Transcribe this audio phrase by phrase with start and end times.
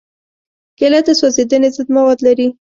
[0.77, 2.47] کېله د سوځېدنې ضد مواد لري.